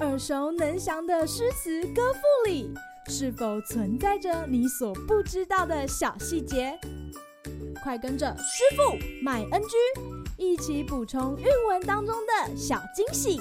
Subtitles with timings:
[0.00, 2.72] 耳熟能详的诗词歌赋里，
[3.08, 6.78] 是否存在着你所不知道的小细节？
[7.82, 9.76] 快跟着师傅麦恩居
[10.36, 13.40] 一起补充韵文当中的小惊喜！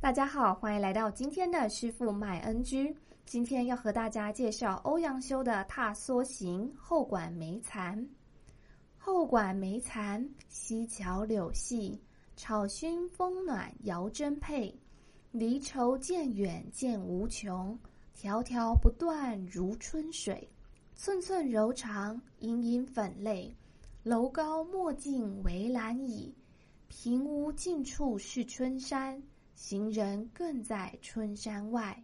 [0.00, 2.96] 大家好，欢迎来到今天的师傅麦恩居。
[3.28, 7.94] 今天要和大家介绍欧阳修的《踏梭行·后馆梅残》。
[8.96, 12.00] 后馆梅残，溪桥柳细，
[12.36, 14.74] 草熏风暖遥争佩。
[15.30, 17.78] 离愁渐远渐无穷，
[18.16, 20.48] 迢迢不断如春水。
[20.94, 23.54] 寸寸柔肠，隐隐粉泪。
[24.04, 26.34] 楼高莫近围栏倚，
[26.88, 29.22] 平屋近处是春山。
[29.54, 32.02] 行人更在春山外。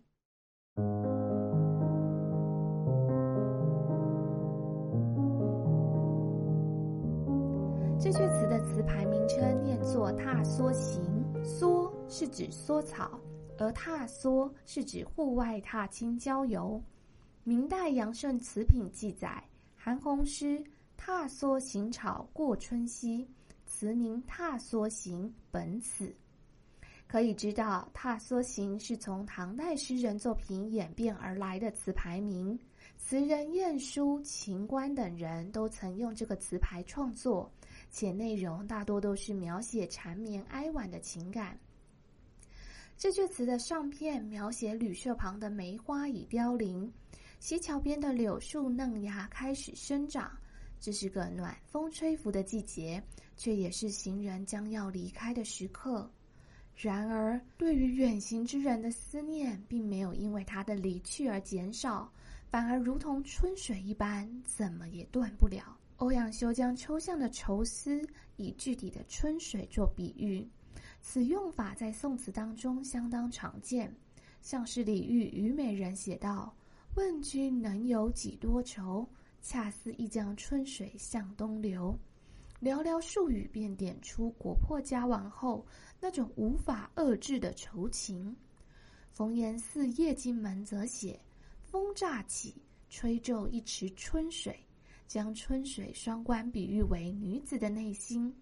[8.05, 11.03] 这句词的词牌名称念作《踏梭行》，
[11.43, 13.19] 梭是指梭草，
[13.59, 16.79] 而踏梭是指户外踏青郊游。
[17.45, 19.43] 明代杨慎词品记载，
[19.75, 20.59] 韩弘诗
[20.99, 23.25] 《踏梭行草过春溪》，
[23.65, 26.15] 词名《踏梭行》本此。
[27.07, 32.59] 可以知道，《踏梭行》是从唐代诗人作品演变而来的词牌名。
[32.99, 37.51] 词人晏殊、秦观等人都曾用这个词牌创作，
[37.95, 41.57] 且内容大多都是描写缠绵哀婉的情感。
[42.99, 46.93] 这句词的上片描写旅舍旁的梅花已凋零，
[47.39, 50.37] 西桥边的柳树嫩芽开始生长。
[50.81, 53.01] 这是个暖风吹拂的季节，
[53.37, 56.11] 却也是行人将要离开的时刻。
[56.75, 62.11] 然而，对于远行之人的思念，并没有因为他的离去而减少，
[62.51, 65.79] 反而如同春水一般，怎么也断不了。
[65.97, 68.03] 欧阳修将抽象的愁思
[68.37, 70.47] 以具体的春水做比喻，
[71.01, 73.95] 此用法在宋词当中相当常见。
[74.43, 76.55] 像是李煜《虞美人》写道
[76.97, 79.09] ：“问君能有几多愁？
[79.41, 81.97] 恰似一江春水向东流。”
[82.61, 85.65] 寥寥数语便点出国破家亡后
[86.01, 88.35] 那种无法遏制的愁情。
[89.11, 91.21] 冯延巳《夜惊门》则写
[91.63, 92.55] ：“风乍起，
[92.91, 94.59] 吹皱一池春水，
[95.07, 98.35] 将春水双关比喻为女子的内心。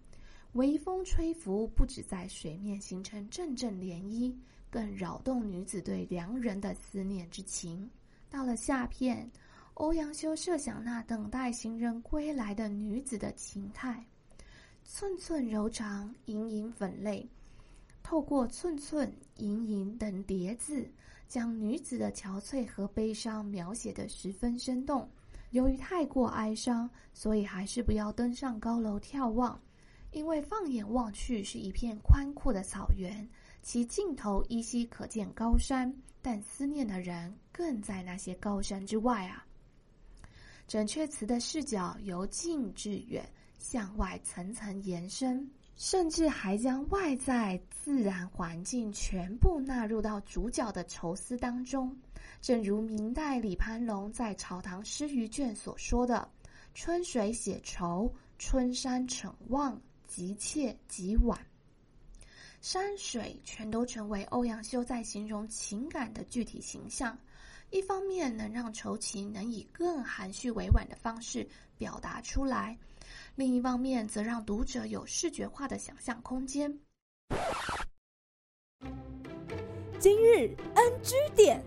[0.53, 4.35] 微风吹拂，不止在水面形成阵阵涟漪，
[4.69, 7.89] 更扰动女子对良人的思念之情。”
[8.29, 9.29] 到了下片，
[9.75, 14.05] 欧阳修设想那等待行人归来的女子的情态。
[14.83, 17.27] 寸寸柔肠，隐隐粉泪。
[18.03, 20.87] 透过寸寸、隐隐等叠字，
[21.27, 25.09] 将女子的憔悴和悲伤描写得十分生动。
[25.53, 29.59] 由于太过哀伤，所以还是不要登上高楼眺望，
[30.11, 33.27] 因为放眼望去是一片宽阔的草原，
[33.61, 39.45] 其尽头依稀可见高山，但思念的人更在那些高山之外啊。
[40.67, 43.23] 整阙词的视角由近至远。
[43.59, 51.95] 向外层层延伸，甚至还将外在自然环境全部纳入到主角的愁思当中。
[52.41, 56.29] 正如明代李攀龙在《草堂诗余卷》所说的
[56.73, 61.39] ：“春水写愁，春山逞望，急切急晚。”
[62.61, 67.17] 山水全都成为欧阳修在形容情感的具体形象。
[67.71, 71.45] 一方面能让愁情能以更含蓄委婉的方式
[71.77, 72.77] 表达出来。
[73.35, 76.71] 另一方面，则让读者有视觉化的想象空间。
[79.99, 81.63] 今日 NG 点，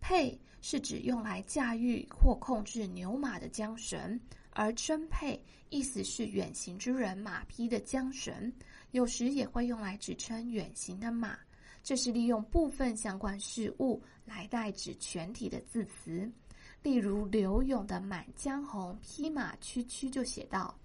[0.00, 5.40] 轡是指用来驾驭或控制牛马的缰绳，而真配
[5.70, 8.52] 意思是远行之人马匹的缰绳，
[8.90, 11.38] 有时也会用来指称远行的马。
[11.82, 16.30] 这是利用部分相关事物来代指全体的字词，
[16.82, 20.78] 例如柳永的《满江红·匹马区区》就写道：“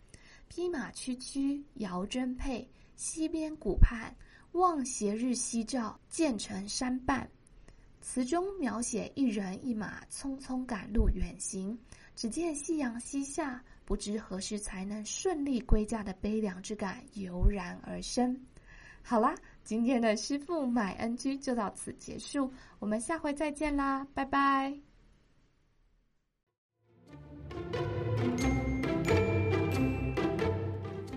[0.48, 4.16] 匹马区区遥争佩，溪边古畔
[4.54, 7.30] 望斜日夕照，渐成山半。”
[8.00, 11.78] 词中描写一人一马匆匆赶路远行，
[12.16, 18.40] 只见夕阳西下，不知何时才能顺利归家的悲凉之感油然而生。
[19.02, 19.36] 好啦。
[19.64, 24.74] 今天的师傅买 NG 就到此结束，我们下回再见啦，拜拜！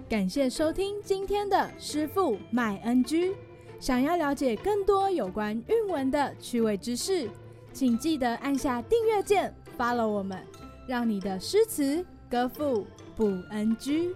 [0.09, 3.35] 感谢收听今天的师傅买 NG，。
[3.81, 7.29] 想要了解更多有关韵文的趣味知识，
[7.73, 10.41] 请记得按下订阅键，follow 我们，
[10.87, 14.15] 让你的诗词歌赋不 NG。